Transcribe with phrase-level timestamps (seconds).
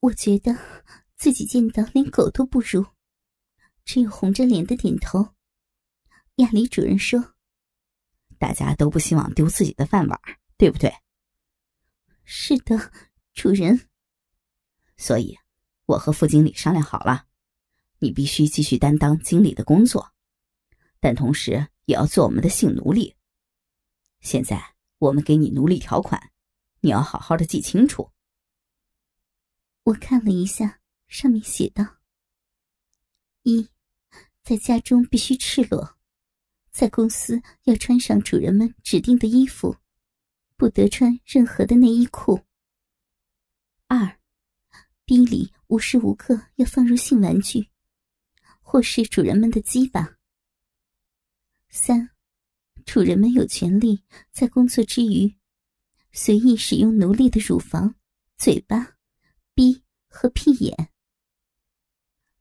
[0.00, 0.56] 我觉得
[1.16, 2.86] 自己贱到连狗都不如，
[3.84, 5.34] 只有红着脸的点头。
[6.36, 7.34] 亚里主人说
[8.38, 10.20] ：“大家都不希望丢自己的饭碗，
[10.56, 10.94] 对不对
[12.22, 12.92] ？”“是的，
[13.34, 13.88] 主人。
[14.96, 15.36] ”“所以，
[15.86, 17.26] 我和副经理商量好了，
[17.98, 20.12] 你必须继续担当经理的工作，
[21.00, 23.16] 但同时也要做我们的性奴隶。
[24.20, 26.30] 现在，我们给你奴隶条款，
[26.82, 28.12] 你要好好的记清楚。”
[29.88, 31.82] 我看了一下，上面写道
[33.44, 33.66] ：“一，
[34.42, 35.96] 在家中必须赤裸，
[36.70, 39.74] 在公司要穿上主人们指定的衣服，
[40.58, 42.38] 不得穿任何的内衣裤。
[43.86, 44.20] 二，
[45.06, 47.70] 逼里无时无刻要放入性玩具，
[48.60, 50.18] 或是主人们的鸡巴。
[51.70, 52.10] 三，
[52.84, 55.34] 主人们有权利在工作之余，
[56.12, 57.94] 随意使用奴隶的乳房、
[58.36, 58.96] 嘴巴。”
[59.58, 60.92] 逼和屁眼。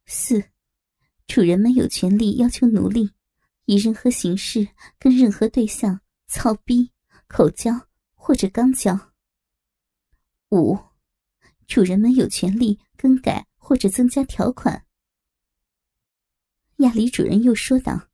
[0.05, 0.51] 四，
[1.25, 3.09] 主人们有权利要求奴隶
[3.65, 4.67] 以任何形式
[4.99, 6.91] 跟任何对象操逼、
[7.27, 9.13] 口交或者肛交。
[10.51, 10.77] 五，
[11.65, 14.85] 主人们有权利更改或者增加条款。
[16.75, 18.09] 亚里主人又说道：“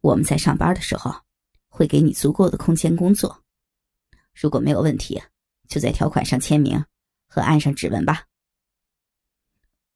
[0.00, 1.14] 我们在上班的时候
[1.68, 3.44] 会给你足够的空间工作，
[4.32, 5.22] 如果没有问题，
[5.68, 6.82] 就在条款上签名。”
[7.28, 8.26] 和按上指纹吧。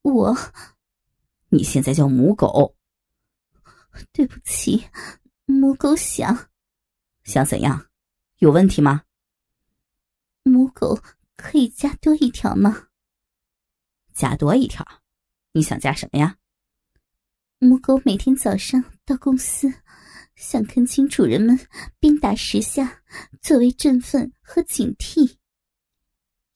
[0.03, 0.37] 我，
[1.49, 2.75] 你现在叫母狗。
[4.11, 4.87] 对不起，
[5.45, 6.49] 母狗想，
[7.23, 7.89] 想怎样？
[8.37, 9.03] 有问题吗？
[10.43, 10.99] 母狗
[11.35, 12.87] 可以加多一条吗？
[14.13, 14.85] 加多一条？
[15.51, 16.37] 你想加什么呀？
[17.59, 19.71] 母狗每天早上到公司，
[20.35, 21.57] 想恳请主人们
[21.99, 23.03] 鞭打十下，
[23.41, 25.37] 作为振奋和警惕。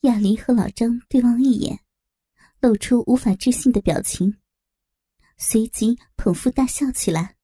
[0.02, 1.80] 亚黎和老张对望一眼，
[2.60, 4.38] 露出无法置信的表情，
[5.38, 7.36] 随即捧腹大笑起来。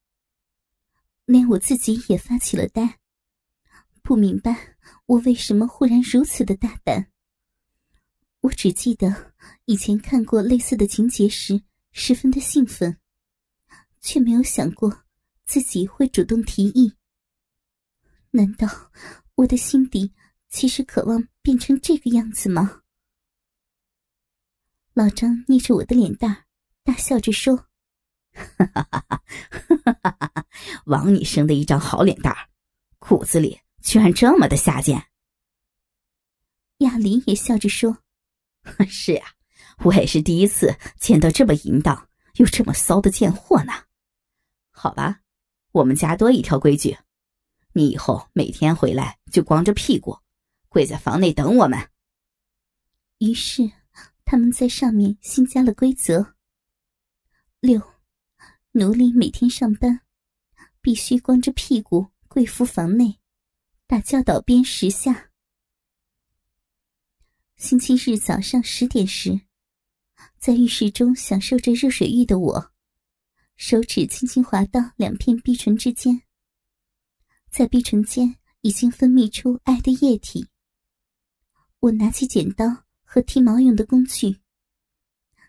[1.26, 3.00] 连我自己也发起了呆，
[4.02, 7.12] 不明白我为什么忽然如此的大胆。
[8.42, 9.34] 我只记得
[9.66, 13.00] 以前看过类似的情节时，十分的兴奋，
[14.02, 15.06] 却没有想过
[15.46, 16.94] 自己会主动提议。
[18.32, 18.92] 难道
[19.36, 20.14] 我的心底？
[20.54, 22.84] 其实渴望变成这个样子吗？
[24.94, 26.46] 老张捏着我的脸蛋，
[26.84, 27.58] 大笑着说
[28.38, 30.46] ：“哈哈哈哈哈哈！
[30.86, 32.38] 王你生的一张好脸蛋
[33.00, 35.08] 骨子里居然这么的下贱。”
[36.86, 37.98] 亚林也笑着说
[38.88, 39.34] ：“是呀，
[39.84, 43.74] 我也是第一次见到这么淫荡又这么骚的贱货呢。
[44.70, 45.22] 好吧，
[45.72, 46.96] 我们家多一条规矩，
[47.74, 50.16] 你以后每天回来就光着屁股。”
[50.74, 51.88] 跪在房内等我们。
[53.20, 53.72] 于是，
[54.26, 56.34] 他们在上面新加了规则：
[57.60, 57.80] 六，
[58.72, 60.02] 奴隶每天上班
[60.82, 63.20] 必须光着屁股跪伏房内，
[63.86, 65.30] 打教导鞭十下。
[67.56, 69.42] 星期日早上十点时，
[70.40, 72.72] 在浴室中享受着热水浴的我，
[73.58, 76.24] 手指轻轻滑到两片碧唇之间，
[77.52, 80.50] 在碧唇间已经分泌出爱的液体。
[81.84, 84.40] 我拿起剪刀和剃毛用的工具，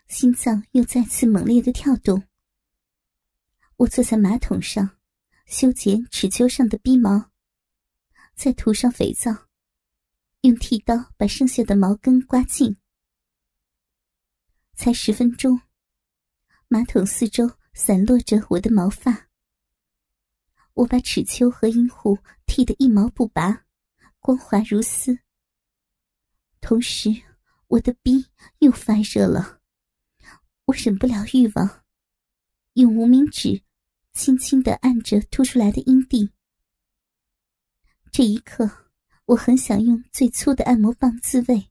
[0.09, 2.21] 心脏又再次猛烈的跳动。
[3.77, 4.97] 我坐在马桶上，
[5.45, 7.31] 修剪齿丘上的逼毛，
[8.35, 9.47] 再涂上肥皂，
[10.41, 12.75] 用剃刀把剩下的毛根刮净。
[14.73, 15.61] 才十分钟，
[16.67, 19.29] 马桶四周散落着我的毛发。
[20.73, 23.63] 我把齿丘和阴户剃得一毛不拔，
[24.19, 25.17] 光滑如丝。
[26.67, 27.11] 同时，
[27.67, 28.25] 我的逼
[28.57, 29.61] 又发热了，
[30.65, 31.83] 我忍不了欲望，
[32.73, 33.61] 用无名指
[34.13, 36.31] 轻轻的按着凸出来的阴蒂。
[38.11, 38.89] 这一刻，
[39.25, 41.69] 我很想用最粗的按摩棒自慰，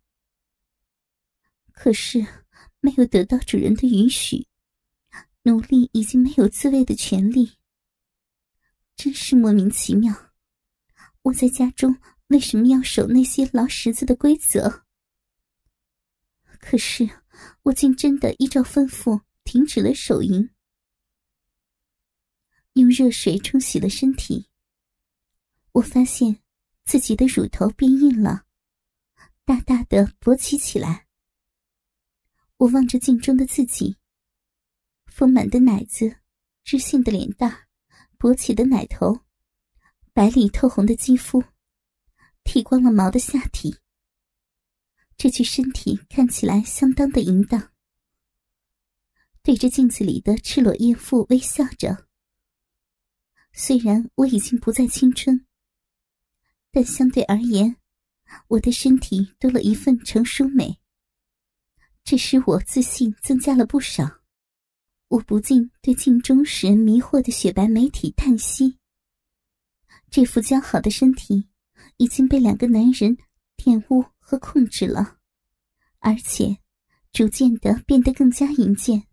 [1.72, 2.24] 可是
[2.78, 4.46] 没有得到主人的允许，
[5.42, 7.58] 奴隶已经没有自慰的权利。
[8.94, 10.30] 真是莫名其妙，
[11.22, 11.98] 我在家中
[12.28, 14.83] 为什么要守那些老十子的规则？
[16.66, 17.06] 可是，
[17.64, 20.48] 我竟真的依照吩咐停止了手淫，
[22.72, 24.48] 用热水冲洗了身体。
[25.72, 26.40] 我发现
[26.86, 28.46] 自己的乳头变硬了，
[29.44, 31.06] 大大的勃起起来。
[32.56, 33.98] 我望着镜中的自己，
[35.06, 36.16] 丰满的奶子，
[36.64, 37.68] 知性的脸蛋，
[38.18, 39.20] 勃起的奶头，
[40.14, 41.44] 白里透红的肌肤，
[42.42, 43.76] 剃光了毛的下体。
[45.16, 47.70] 这具身体看起来相当的淫荡，
[49.42, 52.06] 对着镜子里的赤裸艳妇微笑着。
[53.52, 55.46] 虽然我已经不再青春，
[56.72, 57.76] 但相对而言，
[58.48, 60.80] 我的身体多了一份成熟美，
[62.02, 64.22] 这使我自信增加了不少。
[65.08, 68.78] 我不禁对镜中使人迷惑的雪白美体叹息：
[70.10, 71.48] 这副姣好的身体
[71.98, 73.16] 已经被两个男人
[73.56, 75.18] 玷污和控制了，
[75.98, 76.56] 而且
[77.12, 79.06] 逐渐的变得更加淫贱。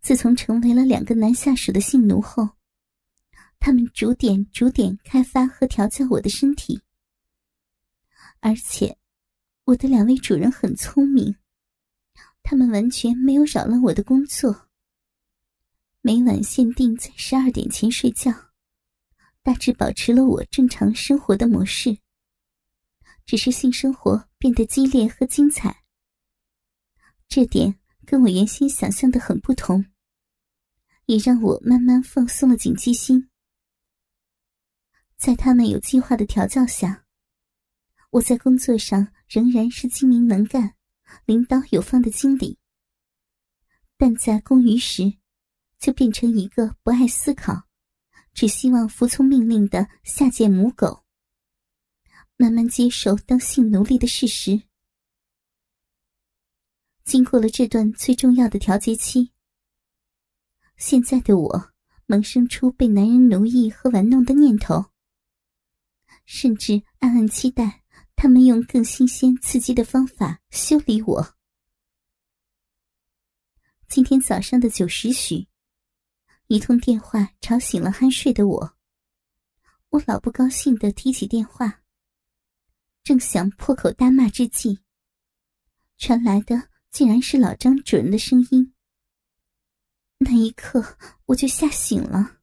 [0.00, 2.48] 自从成为了两个男下属的性奴后，
[3.60, 6.80] 他们逐点逐点开发和调教我的身体，
[8.40, 8.98] 而且
[9.64, 11.36] 我的两位主人很聪明，
[12.42, 14.68] 他们完全没有扰乱我的工作。
[16.00, 18.32] 每晚限定在十二点前睡觉，
[19.44, 21.96] 大致保持了我正常生活的模式。
[23.24, 25.84] 只是性生活变得激烈和精彩，
[27.28, 29.84] 这点跟我原先想象的很不同，
[31.06, 33.28] 也让我慢慢放松了警惕心。
[35.16, 37.04] 在他们有计划的调教下，
[38.10, 40.74] 我在工作上仍然是精明能干、
[41.24, 42.58] 领导有方的经理。
[43.96, 45.18] 但在工余时，
[45.78, 47.68] 就变成一个不爱思考、
[48.34, 51.01] 只希望服从命令的下贱母狗。
[52.36, 54.62] 慢慢接受当性奴隶的事实。
[57.04, 59.32] 经过了这段最重要的调节期，
[60.76, 61.72] 现在的我
[62.06, 64.86] 萌生出被男人奴役和玩弄的念头。
[66.24, 67.82] 甚至暗暗期待
[68.14, 71.34] 他们用更新鲜刺激的方法修理我。
[73.88, 75.48] 今天早上的九时许，
[76.46, 78.76] 一通电话吵醒了酣睡的我。
[79.90, 81.81] 我老不高兴的提起电话，
[83.04, 84.78] 正想破口大骂之际，
[85.98, 88.72] 传来的竟然是老张主人的声音。
[90.18, 90.96] 那一刻，
[91.26, 92.38] 我就吓醒了。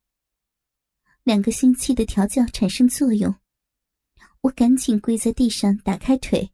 [1.23, 3.33] 两个星期的调教产生作用。
[4.41, 6.51] 我赶紧跪在地上，打开腿，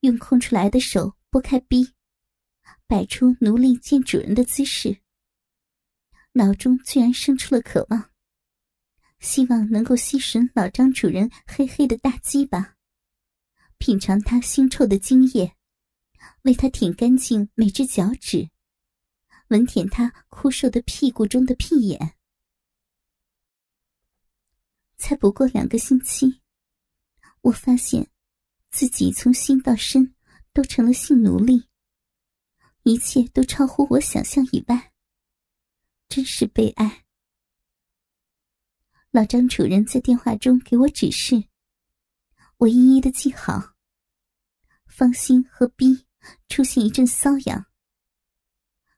[0.00, 1.94] 用空出来的手拨开逼，
[2.86, 5.00] 摆出奴隶见主人的姿势。
[6.32, 8.10] 脑中居然生出了渴望，
[9.20, 12.76] 希望能够吸吮老张主人黑黑的大鸡巴，
[13.78, 15.56] 品尝他腥臭的精液，
[16.42, 18.50] 为他舔干净每只脚趾，
[19.48, 22.14] 闻舔他枯瘦的屁股中的屁眼。
[24.96, 26.40] 才不过两个星期。
[27.42, 28.10] 我发现，
[28.68, 30.12] 自己从心到身
[30.52, 31.68] 都成了性奴隶，
[32.82, 34.92] 一切都超乎我想象以外，
[36.08, 37.04] 真是悲哀。
[39.12, 41.44] 老张主人在电话中给我指示，
[42.58, 43.74] 我一一的记好。
[44.86, 46.06] 芳心和逼
[46.48, 47.66] 出现一阵瘙痒。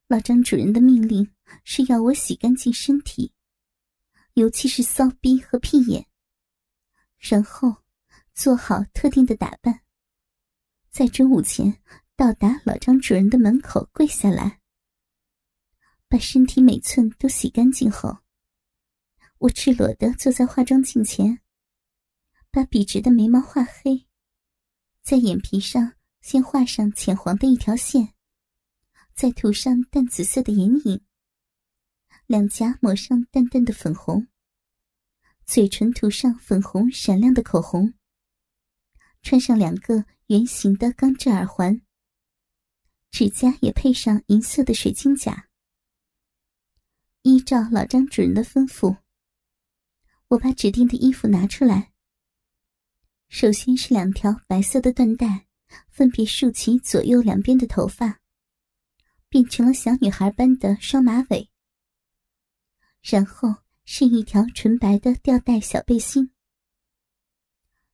[0.09, 1.31] 老张主人的命令
[1.63, 3.33] 是要我洗干净身体，
[4.35, 6.07] 尤其是骚逼和屁眼，
[7.19, 7.77] 然后。
[8.33, 9.83] 做好特定的打扮，
[10.89, 11.83] 在中午前
[12.17, 14.61] 到达老张主人的门口跪下来，
[16.09, 18.21] 把身体每寸都洗干净后，
[19.39, 21.43] 我赤裸的坐在化妆镜前，
[22.53, 24.09] 把笔直的眉毛画黑，
[25.03, 28.13] 在眼皮上先画上浅黄的一条线，
[29.15, 31.01] 再涂上淡紫色的眼影，
[32.27, 34.27] 两颊抹上淡淡的粉红，
[35.47, 37.95] 嘴唇涂上粉红闪亮的口红。
[39.23, 41.83] 穿上两个圆形的钢制耳环，
[43.13, 45.49] 指甲也配上银色的水晶甲。
[47.23, 48.97] 依照老张主人的吩咐，
[50.29, 51.90] 我把指定的衣服拿出来。
[53.31, 55.47] 首先是两条白色的缎带，
[55.89, 58.21] 分别束起左右两边的头发，
[59.29, 61.49] 变成了小女孩般的双马尾。
[63.01, 63.49] 然后
[63.85, 66.31] 是一条纯白的吊带小背心。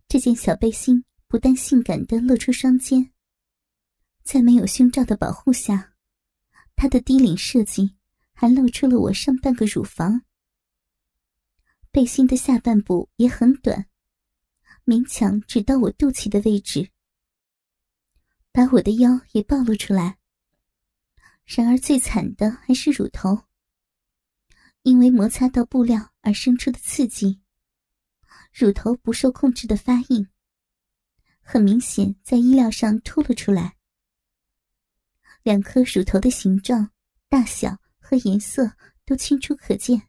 [0.09, 1.05] 这件小背心。
[1.29, 3.11] 不但性感的露出双肩，
[4.23, 5.97] 在没有胸罩的保护下，
[6.77, 7.97] 它的低领设计
[8.33, 10.23] 还露出了我上半个乳房。
[11.91, 13.89] 背心的下半部也很短，
[14.87, 16.91] 勉强只到我肚脐的位置，
[18.53, 20.17] 把我的腰也暴露出来。
[21.45, 23.43] 然而最惨的还是乳头，
[24.83, 27.41] 因为摩擦到布料而生出的刺激，
[28.53, 30.29] 乳头不受控制的发硬。
[31.41, 33.77] 很明显，在衣料上凸了出来。
[35.43, 36.93] 两颗乳头的形状、
[37.29, 40.09] 大小和颜色都清楚可见。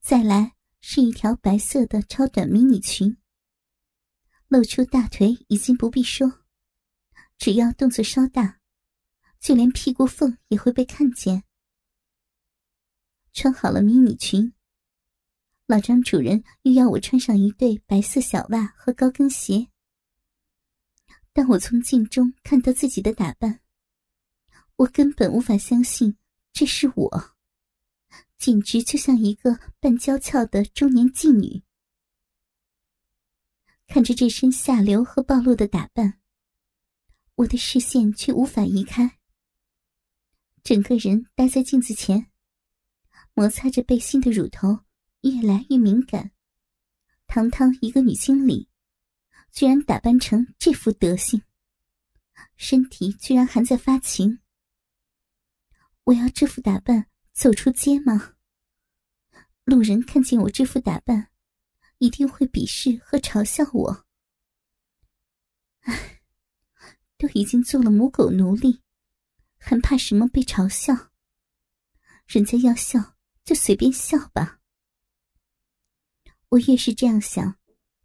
[0.00, 3.16] 再来是一条白色的超短迷你裙，
[4.48, 6.40] 露出大腿已经不必说，
[7.38, 8.58] 只要动作稍大，
[9.38, 11.44] 就连屁股缝也会被看见。
[13.32, 14.52] 穿好了迷你裙，
[15.66, 19.68] 老张主人又要我穿上一对白色小袜和高跟鞋。
[21.32, 23.60] 当我从镜中看到自己的打扮，
[24.76, 26.18] 我根本无法相信
[26.52, 27.31] 这是我，
[28.42, 31.62] 简直就像一个半娇俏的中年妓女。
[33.86, 36.18] 看着这身下流和暴露的打扮，
[37.36, 39.20] 我的视线却无法移开。
[40.64, 42.32] 整个人待在镜子前，
[43.32, 44.80] 摩擦着背心的乳头
[45.20, 46.32] 越来越敏感。
[47.28, 48.68] 堂堂一个女经理，
[49.52, 51.40] 居然打扮成这副德行，
[52.56, 54.40] 身体居然还在发情。
[56.02, 58.31] 我要这副打扮走出街吗？
[59.64, 61.28] 路人看见我这副打扮。
[61.98, 64.06] 一定会鄙视和嘲笑我。
[65.82, 66.20] 唉，
[67.16, 68.82] 都已经做了母狗奴隶，
[69.56, 71.12] 还怕什么被嘲笑？
[72.26, 73.14] 人家要笑
[73.44, 74.60] 就随便笑吧。
[76.48, 77.56] 我越是这样想，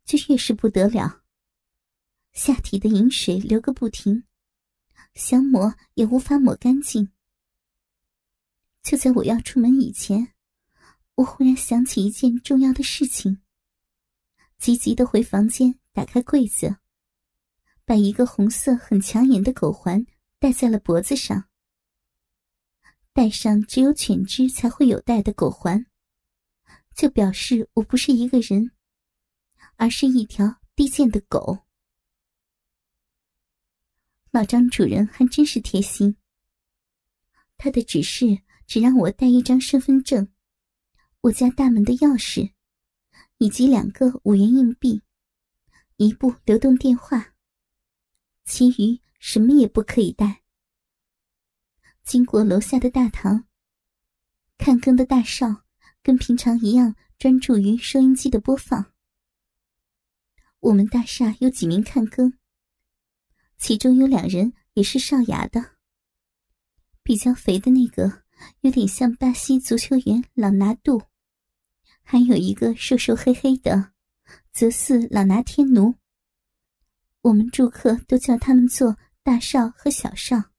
[0.05, 1.23] 就越是不得了。
[2.33, 4.25] 下体的饮水流个不停，
[5.15, 7.11] 想抹也无法抹干净。
[8.83, 10.35] 就在我要出门以前，
[11.17, 13.41] 我忽然想起一件重要的事情。
[14.59, 16.77] 急急的回房间，打开柜子，
[17.86, 20.05] 把一个红色很抢眼的狗环
[20.38, 21.50] 戴在了脖子上。
[23.13, 25.88] 戴上只有犬只才会有戴的狗环，
[26.95, 28.69] 就表示我不是一个人，
[29.75, 31.65] 而是一条低贱的狗。
[34.29, 36.15] 老张主人还真是贴心，
[37.57, 40.31] 他的指示只让我带一张身份证，
[41.21, 42.53] 我家大门的钥匙。
[43.39, 45.03] 以及两个五元硬币，
[45.97, 47.36] 一部流动电话，
[48.45, 50.41] 其余什么也不可以带。
[52.03, 53.47] 经过楼下的大堂，
[54.57, 55.65] 看更的大少
[56.01, 58.91] 跟平常一样专注于收音机的播放。
[60.62, 62.39] 我们大厦有几名看更，
[63.59, 65.77] 其中有两人也是少牙的。
[67.03, 68.24] 比较肥的那个
[68.62, 71.01] 有点像巴西足球员朗拿度。
[72.03, 73.91] 还有一个瘦瘦黑黑的，
[74.53, 75.96] 则似朗拿天奴。
[77.22, 80.51] 我们住客都叫他们做大少和小少。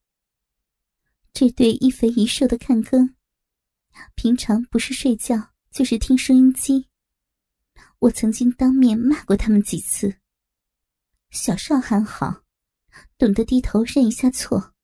[1.33, 3.15] 这对一肥一瘦的看更，
[4.15, 6.89] 平常不是睡觉就是听收音机。
[8.01, 10.19] 我曾经当面骂过他们几次。
[11.31, 12.43] 小少还好，
[13.17, 14.75] 懂得低头认一下错，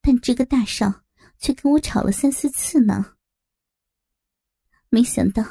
[0.00, 1.03] 但这个大少
[1.44, 3.16] 却跟我吵了三四次呢。
[4.88, 5.44] 没想到。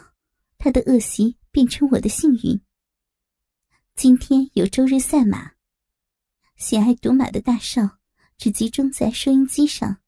[0.58, 2.62] 他的恶习变成我的幸运。
[3.96, 5.56] 今天有周日赛马，
[6.56, 8.00] 喜爱赌马的大少
[8.38, 10.02] 只集中在收音机上，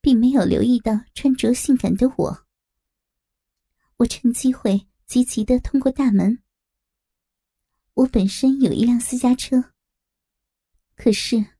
[0.00, 2.46] 并没有留意到穿着性感的我。
[3.98, 6.42] 我趁机会急急的通过大门。
[7.92, 9.74] 我本身有一辆私家车，
[10.96, 11.51] 可是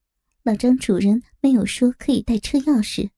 [0.45, 3.11] 老张主人没有说可以带车钥匙，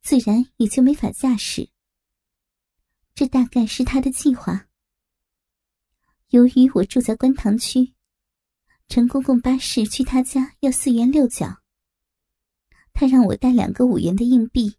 [0.00, 1.68] 自然也就没法驾驶。
[3.14, 4.66] 这大概是他的计划。
[6.30, 7.92] 由于我住在观塘区，
[8.88, 11.62] 乘公共巴士去他家要四元六角。
[12.94, 14.78] 他让我带两个五元的硬币，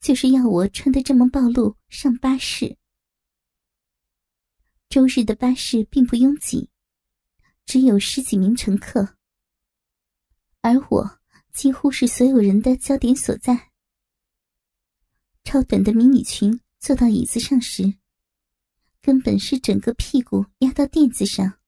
[0.00, 2.78] 就是要我穿得这么暴露上巴士。
[4.88, 6.70] 周日的巴士并不拥挤，
[7.66, 9.15] 只有十几名乘客，
[10.66, 11.20] 而我
[11.52, 13.70] 几乎是所有人的焦点所在。
[15.44, 16.60] 超短的迷你裙。
[16.78, 17.94] 坐到椅子上时，
[19.02, 21.58] 根本是整个屁股压到垫子上。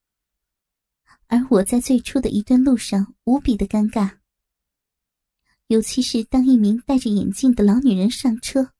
[1.27, 4.19] 而我在最初的一段路上无比的尴尬，
[5.67, 8.75] 尤其是当一名戴着眼镜的老女人上车，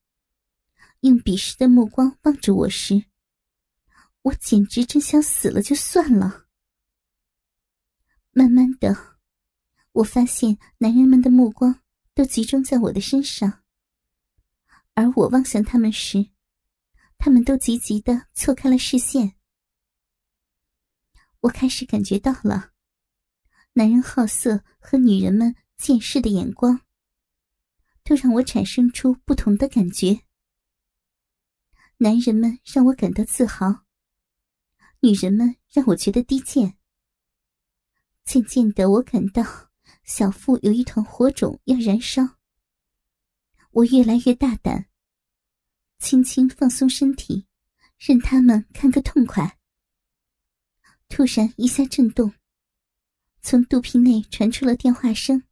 [1.01, 3.07] 用鄙视的目光望着我时，
[4.23, 6.47] 我简直真想死了就算了。
[8.31, 9.18] 慢慢的，
[9.99, 11.83] 我发现男人们的目光
[12.15, 13.65] 都集中在我的身上。
[14.95, 16.31] 而我望向他们时，
[17.19, 19.35] 他们都急急的错开了视线。
[21.41, 22.71] 我开始感觉到了，
[23.73, 26.81] 男人好色和女人们见视的眼光，
[28.05, 30.21] 都让我产生出不同的感觉。
[31.97, 33.85] 男人们让我感到自豪，
[35.01, 36.79] 女人们让我觉得低贱。
[38.25, 39.68] 渐渐的，我感到
[40.09, 42.39] 小腹有一团火种要燃烧。
[43.73, 44.89] 我越来越大胆，
[45.99, 47.47] 轻轻放松身体，
[47.99, 49.59] 任他们看个痛快。
[51.11, 52.33] 突然一下震动，
[53.43, 55.45] 从肚皮内传出了电话声。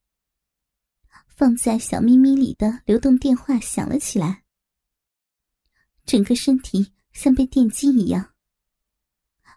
[1.28, 4.42] 放在小咪咪里的流动电话响了起来，
[6.06, 8.34] 整个身体像被电击一样。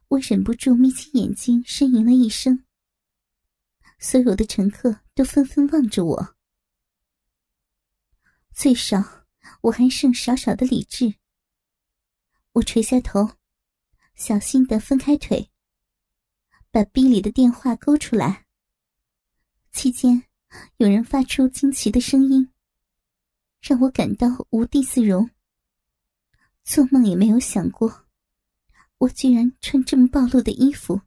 [0.09, 2.65] 我忍不住眯起眼睛，呻吟了一声。
[3.99, 6.35] 所有的乘客都纷纷望着我。
[8.53, 9.27] 最少，
[9.61, 11.15] 我还剩少少的理智。
[12.53, 13.37] 我垂下头，
[14.15, 15.51] 小心的分开腿，
[16.71, 18.47] 把逼里的电话勾出来。
[19.71, 20.23] 期间。
[20.77, 22.51] 有人发出惊奇的声音，
[23.61, 25.29] 让我感到无地自容。
[26.63, 28.07] 做梦也没有想过，
[28.97, 30.99] 我居然穿这么暴露的衣服，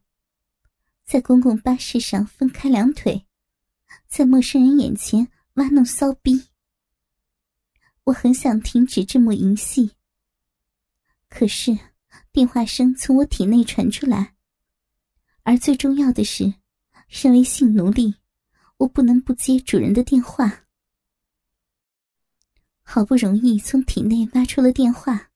[1.05, 3.25] 在公共巴士上分开两腿，
[4.07, 6.47] 在陌生人眼前挖弄骚逼。
[8.05, 9.91] 我很想停止这幕淫戏，
[11.29, 11.77] 可是
[12.31, 14.35] 电话声从我体内传出来，
[15.43, 16.55] 而最重要的是，
[17.07, 18.15] 身为性奴隶。
[18.77, 20.65] 我不能不接主人的电话。
[22.81, 25.31] 好不容易从体内挖出了电话，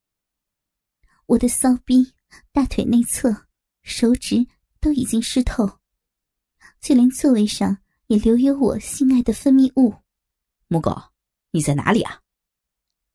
[1.27, 2.13] 我的骚逼、
[2.51, 3.47] 大腿内侧、
[3.83, 4.45] 手指
[4.79, 5.79] 都已经湿透，
[6.79, 9.95] 就连座位上也留有我心爱的分泌物。
[10.67, 10.95] 母狗，
[11.51, 12.21] 你在哪里啊？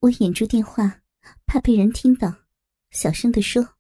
[0.01, 1.03] 我掩住电话，
[1.47, 2.35] 怕被人听到，
[2.91, 3.77] 小声的说：“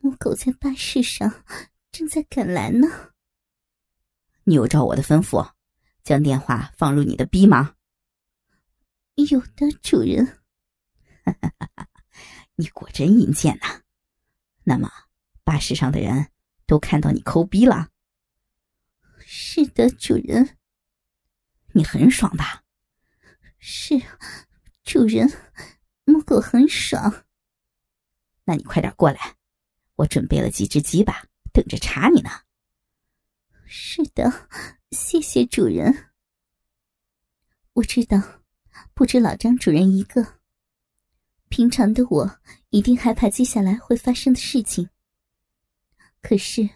[0.00, 1.44] 母狗在巴士上，
[1.90, 2.88] 正在赶来呢。”
[4.44, 5.52] 你有照我的吩咐，
[6.02, 7.74] 将电话放入你的逼吗？
[9.16, 10.40] 有的，主人。
[12.54, 13.82] 你果真阴贱呐！
[14.64, 14.90] 那么，
[15.48, 16.28] 巴士上的人
[16.66, 17.88] 都看到你抠逼了？
[19.18, 20.58] 是的，主人。
[21.72, 22.64] 你很爽吧？
[23.58, 23.98] 是，
[24.84, 25.26] 主人。
[26.04, 27.24] 母狗很爽。
[28.44, 29.36] 那你快点过来，
[29.96, 32.28] 我准备了几只鸡巴，等着查你呢。
[33.64, 34.50] 是的，
[34.90, 36.10] 谢谢主人。
[37.72, 38.42] 我知道，
[38.92, 40.40] 不止老张主人一个。
[41.48, 44.90] 平常的我一定害怕接下来会发生的事情。
[46.20, 46.68] 可是，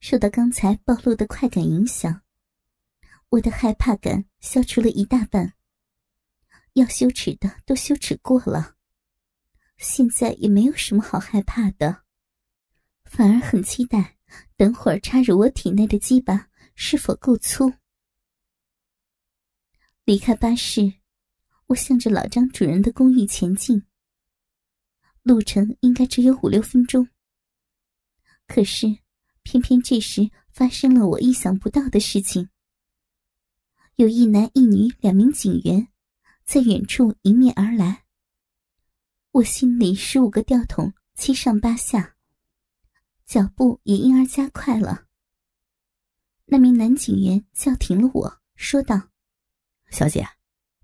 [0.00, 2.22] 受到刚才暴露的快感影响，
[3.30, 5.54] 我的害怕感消除了一大半。
[6.74, 8.76] 要羞耻的都羞耻过了，
[9.76, 12.02] 现在也没有什么好害怕的，
[13.04, 14.16] 反而很期待。
[14.56, 17.72] 等会儿插入我体内的鸡巴是否够粗？
[20.04, 20.94] 离开巴士，
[21.66, 23.84] 我向着老张主人的公寓前进。
[25.22, 27.08] 路程应该只有五六分钟。
[28.46, 28.98] 可是，
[29.42, 32.48] 偏偏这时发生了我意想不到的事情。
[33.96, 35.88] 有一男一女两名警员，
[36.44, 38.04] 在远处迎面而来。
[39.32, 42.16] 我心里十五个吊桶，七上八下。
[43.24, 45.06] 脚步也因而加快了。
[46.44, 49.10] 那名男警员叫停了我，说道
[49.90, 50.28] ：“小姐，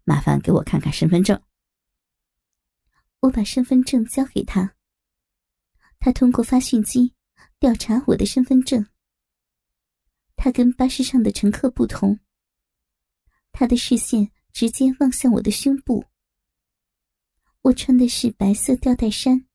[0.04, 1.40] 麻烦给我看看身份证。”
[3.20, 4.74] 我把身份证交给他。
[5.98, 7.14] 他通过发讯机
[7.58, 8.86] 调查我的身份证。
[10.36, 12.18] 他跟巴士上的乘客不同，
[13.52, 16.04] 他的视线直接望向我的胸部。
[17.62, 19.46] 我穿的是白色吊带衫。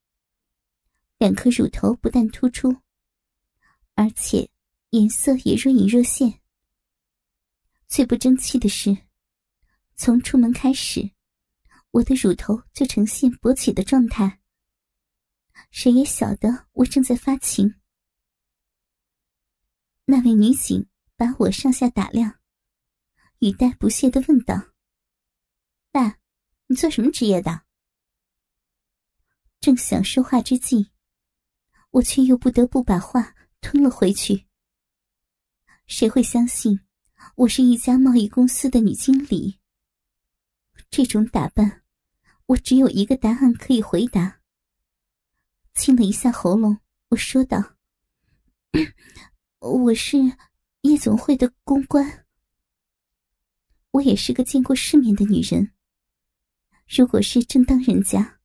[1.17, 2.75] 两颗乳头不但突出，
[3.95, 4.51] 而且
[4.89, 6.41] 颜色也若隐若现。
[7.87, 8.95] 最不争气的是，
[9.95, 11.11] 从出门开始，
[11.91, 14.41] 我的乳头就呈现勃起的状态。
[15.71, 17.75] 谁也晓得我正在发情。
[20.05, 22.39] 那位女警把我上下打量，
[23.39, 24.73] 语带不屑的问道
[25.91, 26.17] ：“爸，
[26.67, 27.63] 你做什么职业的？”
[29.59, 30.91] 正想说话之际。
[31.91, 34.47] 我却又不得不把话吞了回去。
[35.87, 36.81] 谁会相信
[37.35, 39.61] 我是一家贸易公司的女经理？
[40.89, 41.83] 这种打扮，
[42.47, 44.41] 我只有一个答案可以回答。
[45.75, 47.75] 清了一下喉咙，我说道
[49.59, 50.17] ：“我是
[50.81, 52.25] 夜总会的公关。
[53.91, 55.73] 我也是个见过世面的女人。
[56.87, 58.39] 如果是正当人家，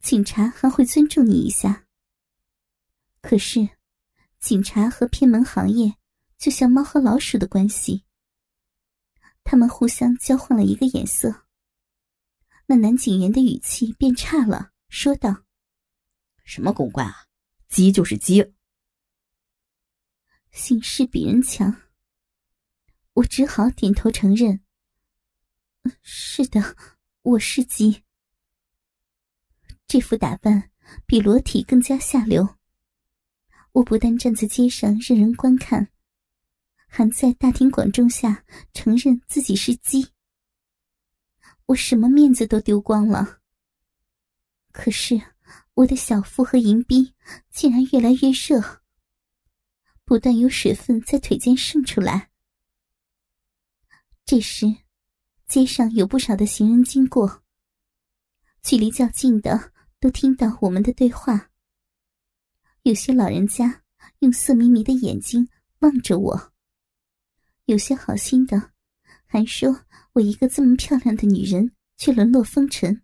[0.00, 1.86] 警察还会尊重你一下。”
[3.20, 3.68] 可是，
[4.38, 5.96] 警察和偏门行业
[6.38, 8.04] 就像猫和老鼠的关系。
[9.42, 11.46] 他们互相交换了一个眼色。
[12.66, 15.43] 那男警员的语气变差了，说道
[16.44, 17.26] ：“什么公关啊，
[17.68, 18.54] 鸡就是鸡。”
[20.52, 21.82] 形势比人强，
[23.14, 24.60] 我只好点头承认
[26.00, 26.76] ：“是的，
[27.22, 28.04] 我是鸡。
[29.86, 30.70] 这副打扮
[31.06, 32.56] 比裸体更加下流。”
[33.72, 35.90] 我不但站在街上任人观看，
[36.86, 40.12] 还在大庭广众下承认自己是鸡。
[41.66, 43.40] 我什么面子都丢光了。
[44.70, 45.20] 可是
[45.74, 47.14] 我的小腹和银币
[47.50, 48.82] 竟然越来越热，
[50.04, 52.30] 不断有水分在腿间渗出来。
[54.24, 54.66] 这时，
[55.46, 57.42] 街上有不少的行人经过，
[58.62, 61.50] 距离较近的都听到我们的对话。
[62.82, 63.82] 有些老人家
[64.20, 65.48] 用色迷迷的眼睛
[65.80, 66.52] 望着我，
[67.64, 68.72] 有些好心的
[69.26, 73.03] 还说我一个这么漂亮的女人却沦落风尘。